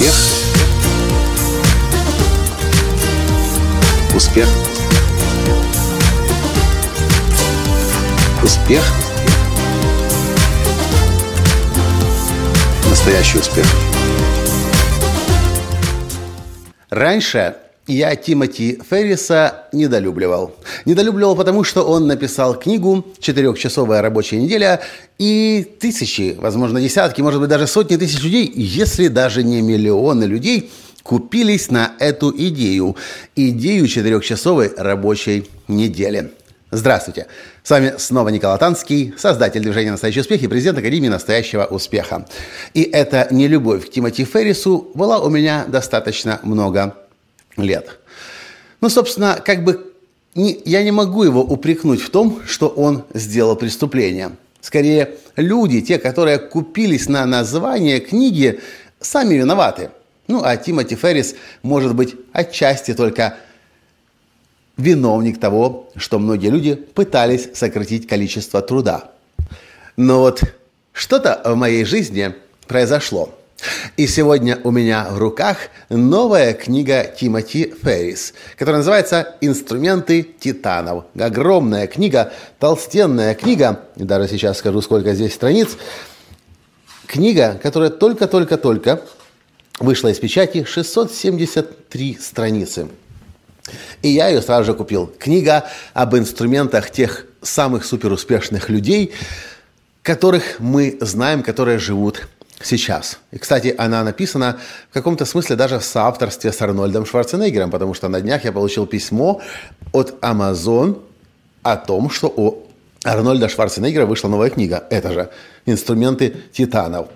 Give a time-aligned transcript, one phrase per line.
[0.00, 0.14] Успех.
[4.14, 4.48] Успех.
[8.42, 8.82] Успех.
[12.88, 13.66] Настоящий успех.
[16.88, 17.56] Раньше
[17.92, 20.54] я Тимоти Ферриса недолюбливал.
[20.84, 24.80] Недолюбливал, потому что он написал книгу «Четырехчасовая рабочая неделя»
[25.18, 30.70] и тысячи, возможно, десятки, может быть, даже сотни тысяч людей, если даже не миллионы людей,
[31.02, 32.96] купились на эту идею.
[33.36, 36.30] Идею четырехчасовой рабочей недели.
[36.70, 37.26] Здравствуйте!
[37.64, 42.26] С вами снова Николай Танский, создатель движения «Настоящий успех» и президент Академии «Настоящего успеха».
[42.74, 46.94] И эта нелюбовь к Тимоти Феррису была у меня достаточно много
[47.62, 47.98] лет.
[48.80, 49.92] Ну, собственно, как бы
[50.34, 54.32] не, я не могу его упрекнуть в том, что он сделал преступление.
[54.60, 58.60] Скорее, люди, те, которые купились на название книги,
[59.00, 59.90] сами виноваты.
[60.28, 63.36] Ну, а Тимоти Феррис может быть отчасти только
[64.76, 69.10] виновник того, что многие люди пытались сократить количество труда.
[69.96, 70.42] Но вот
[70.92, 72.34] что-то в моей жизни
[72.66, 73.34] произошло–
[73.96, 75.56] и сегодня у меня в руках
[75.88, 81.04] новая книга Тимоти Феррис, которая называется «Инструменты титанов».
[81.18, 85.76] Огромная книга, толстенная книга, и даже сейчас скажу, сколько здесь страниц.
[87.06, 89.02] Книга, которая только-только-только
[89.78, 92.88] вышла из печати, 673 страницы.
[94.02, 95.12] И я ее сразу же купил.
[95.18, 99.12] Книга об инструментах тех самых суперуспешных людей,
[100.02, 102.28] которых мы знаем, которые живут
[102.62, 103.18] сейчас.
[103.30, 104.58] И, кстати, она написана
[104.90, 108.86] в каком-то смысле даже в соавторстве с Арнольдом Шварценеггером, потому что на днях я получил
[108.86, 109.40] письмо
[109.92, 111.00] от Amazon
[111.62, 112.66] о том, что у
[113.04, 114.84] Арнольда Шварценеггера вышла новая книга.
[114.90, 115.30] Это же
[115.66, 117.08] «Инструменты титанов».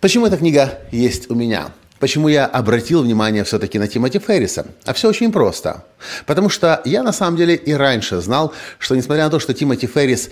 [0.00, 1.72] Почему эта книга есть у меня?
[1.98, 4.66] Почему я обратил внимание все-таки на Тимоти Ферриса?
[4.84, 5.84] А все очень просто.
[6.26, 9.86] Потому что я на самом деле и раньше знал, что несмотря на то, что Тимоти
[9.86, 10.28] Феррис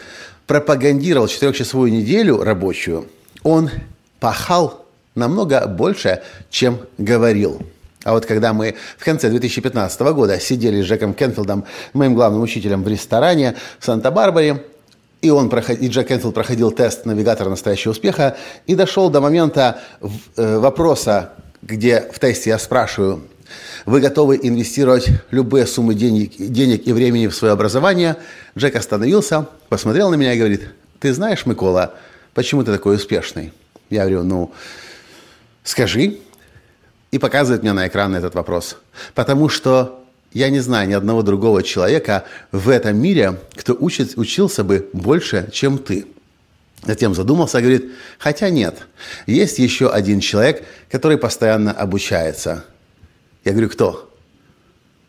[0.47, 3.09] пропагандировал четырехчасовую неделю рабочую,
[3.43, 3.71] он
[4.23, 7.61] пахал намного больше, чем говорил.
[8.05, 12.85] А вот когда мы в конце 2015 года сидели с Джеком Кенфилдом, моим главным учителем,
[12.85, 14.65] в ресторане в Санта-Барбаре,
[15.23, 15.79] и, он проход...
[15.81, 18.37] и Джек Кенфилд проходил тест навигатора настоящего успеха
[18.69, 23.25] и дошел до момента э, вопроса, где в тесте я спрашиваю,
[23.87, 28.17] вы готовы инвестировать любые суммы денег, денег и времени в свое образование?
[28.57, 30.63] Джек остановился, посмотрел на меня и говорит,
[31.01, 31.95] ты знаешь, Микола,
[32.35, 33.53] почему ты такой успешный?
[33.93, 34.53] Я говорю, ну,
[35.65, 36.19] скажи.
[37.11, 38.79] И показывает мне на экран этот вопрос.
[39.15, 44.65] Потому что я не знаю ни одного другого человека в этом мире, кто учит, учился
[44.65, 46.07] бы больше, чем ты.
[46.85, 48.87] Затем задумался говорит, хотя нет,
[49.27, 52.65] есть еще один человек, который постоянно обучается.
[53.45, 54.11] Я говорю, кто?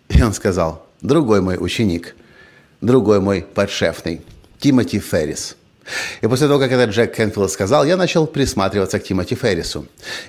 [0.10, 2.16] И он сказал, другой мой ученик,
[2.82, 4.22] другой мой подшефный,
[4.60, 5.56] Тимоти Феррис.
[6.22, 9.88] И после того, как этот Джек Кенфилд сказал, я начал присматриваться к Тимоти Феррису.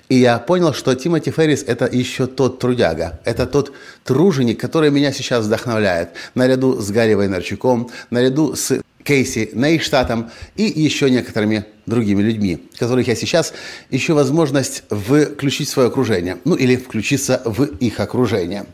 [0.09, 3.73] И я понял, что Тимоти Феррис– это еще тот трудяга, это тот
[4.05, 11.11] труженик, который меня сейчас вдохновляет, наряду с Гарри Вайнерчуком, наряду с Кейси Нейштатом и еще
[11.11, 13.53] некоторыми другими людьми, которых я сейчас
[13.91, 18.65] ищу возможность включить в свое окружение, ну или включиться в их окружение.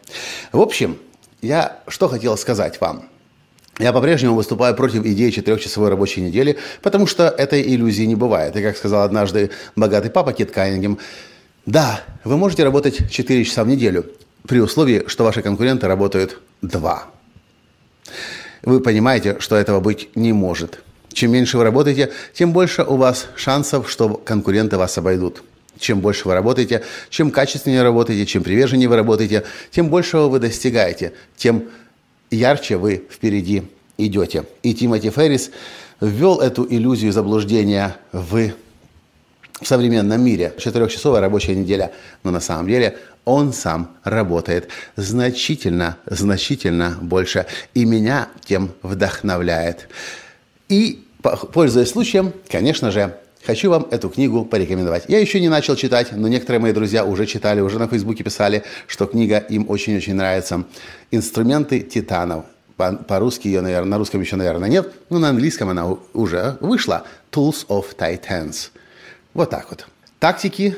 [0.53, 0.99] В общем,
[1.43, 3.09] я что хотел сказать вам–
[3.81, 8.55] я по-прежнему выступаю против идеи четырехчасовой рабочей недели, потому что этой иллюзии не бывает.
[8.57, 10.99] И как сказал однажды богатый папа Кит Кайнингем,
[11.67, 14.07] да, вы можете работать 4 часа в неделю,
[14.47, 17.05] при условии, что ваши конкуренты работают 2.
[18.63, 20.83] Вы понимаете, что этого быть не может.
[21.13, 25.43] Чем меньше вы работаете, тем больше у вас шансов, что конкуренты вас обойдут.
[25.79, 31.13] Чем больше вы работаете, чем качественнее работаете, чем приверженнее вы работаете, тем большего вы достигаете,
[31.37, 31.65] тем
[32.31, 33.65] ярче вы впереди
[33.99, 34.45] идете.
[34.63, 35.51] И Тимоти Феррис
[36.01, 38.53] ввел эту иллюзию заблуждения в
[39.61, 40.55] в современном мире.
[40.59, 41.93] Четырехчасовая рабочая неделя.
[42.25, 47.47] Но на самом деле он сам работает значительно, значительно больше.
[47.75, 49.89] И меня тем вдохновляет.
[50.69, 51.05] И,
[51.53, 53.15] пользуясь случаем, конечно же,
[53.45, 55.05] хочу вам эту книгу порекомендовать.
[55.09, 58.65] Я еще не начал читать, но некоторые мои друзья уже читали, уже на Фейсбуке писали,
[58.87, 60.65] что книга им очень-очень нравится.
[61.11, 62.45] «Инструменты титанов».
[62.77, 67.05] По-русски ее, наверное, на русском еще, наверное, нет, но на английском она уже вышла.
[67.31, 68.71] Tools of Titans.
[69.35, 69.87] Вот так вот.
[70.19, 70.75] Тактики,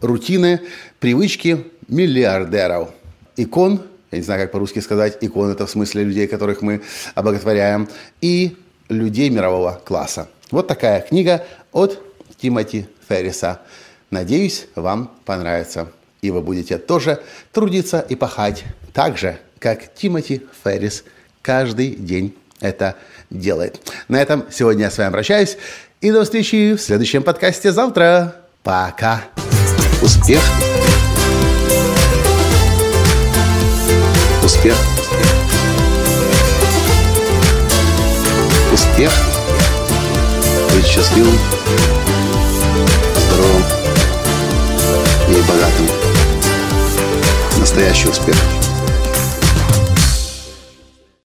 [0.00, 0.60] рутины,
[1.00, 2.90] привычки миллиардеров.
[3.36, 6.82] Икон, я не знаю, как по-русски сказать, икон это в смысле людей, которых мы
[7.14, 7.88] обоготворяем,
[8.20, 8.56] и
[8.88, 10.28] людей мирового класса.
[10.50, 12.00] Вот такая книга от
[12.40, 13.60] Тимоти Ферриса.
[14.10, 15.90] Надеюсь, вам понравится.
[16.22, 17.22] И вы будете тоже
[17.52, 21.04] трудиться и пахать так же, как Тимоти Феррис
[21.42, 22.96] каждый день это
[23.30, 23.80] делает.
[24.08, 25.56] На этом сегодня я с вами обращаюсь.
[26.00, 28.36] И до встречи в следующем подкасте завтра.
[28.62, 29.22] Пока.
[30.02, 30.42] Успех.
[34.42, 34.76] Успех.
[38.72, 39.12] Успех.
[40.74, 41.38] Быть счастливым,
[43.46, 43.62] здоровым
[45.28, 45.88] и богатым.
[47.58, 48.36] Настоящий успех.